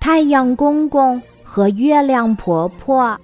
[0.00, 3.18] 太阳公公和月亮婆婆。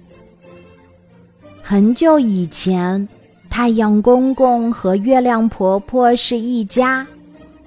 [1.61, 3.07] 很久以前，
[3.49, 7.07] 太阳公公和月亮婆婆是一家，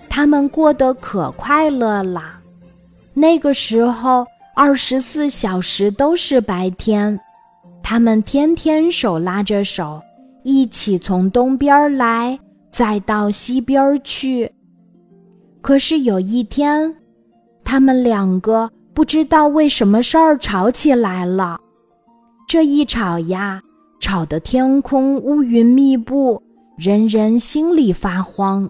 [0.09, 2.41] 他们过得可快乐了。
[3.15, 7.19] 那个时候，二十四小时都是白天，
[7.83, 10.01] 他们天天手拉着手，
[10.45, 12.39] 一起从东边来，
[12.71, 14.53] 再到西边去。
[15.61, 16.95] 可是有一天，
[17.65, 21.61] 他们两个不知道为什么事儿吵起来了。
[22.49, 23.63] 这一吵呀，
[24.01, 26.43] 吵得天空乌云密布，
[26.77, 28.69] 人人心里发慌。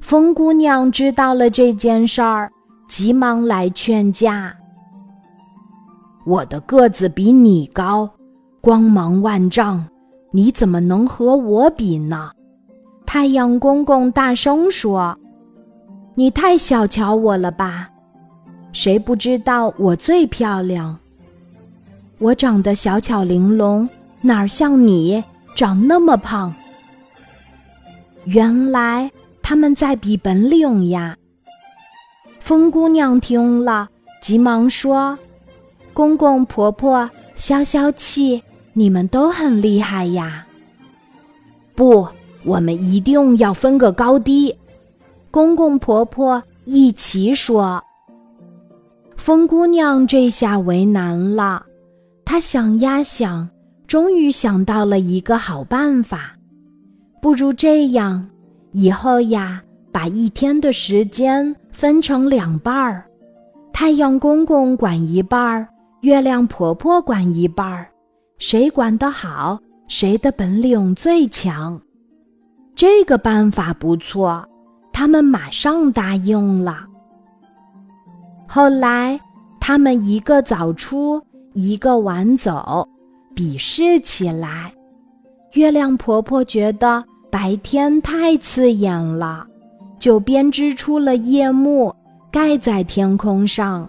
[0.00, 2.48] 风姑娘知道了这件事儿，
[2.86, 4.54] 急忙来劝架
[6.24, 8.08] ：“我的个子比你高，
[8.60, 9.84] 光芒万丈，
[10.30, 12.30] 你怎么能和我比呢？”
[13.04, 15.18] 太阳公公大声说
[16.14, 17.88] ：“你太小瞧我了吧？
[18.76, 20.98] 谁不知道我最漂亮？
[22.18, 23.88] 我长得小巧玲珑，
[24.20, 26.54] 哪儿像你长那么胖？
[28.26, 31.16] 原来他们在比本领呀！”
[32.38, 33.88] 风姑娘听了，
[34.20, 35.18] 急忙说
[35.94, 38.42] ：“公公婆婆，消消气，
[38.74, 40.46] 你们都很厉害呀！”
[41.74, 42.06] 不。
[42.44, 44.54] 我们一定要分个高低，
[45.32, 47.82] 公公婆婆一起说。
[49.26, 51.60] 风姑娘这下为难了，
[52.24, 53.50] 她想呀想，
[53.88, 56.36] 终于想到了一个好办法。
[57.20, 58.24] 不如这样，
[58.70, 59.60] 以后呀，
[59.90, 63.04] 把一天的时间分成两半儿，
[63.72, 65.66] 太阳公公管一半儿，
[66.02, 67.88] 月亮婆婆管一半儿，
[68.38, 71.76] 谁管得好，谁的本领最强。
[72.76, 74.48] 这个办法不错，
[74.92, 76.86] 他们马上答应了。
[78.56, 79.20] 后来，
[79.60, 82.88] 他们一个早出，一个晚走，
[83.34, 84.72] 比试起来。
[85.52, 89.46] 月亮婆婆觉得白天太刺眼了，
[89.98, 91.94] 就编织出了夜幕，
[92.32, 93.86] 盖在天空上，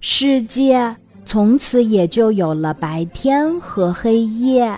[0.00, 4.74] 世界从此也就有了白天和黑夜，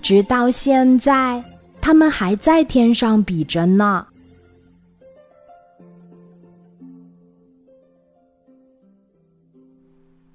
[0.00, 1.42] 直到现在。
[1.80, 4.06] 他们还在天上比着呢。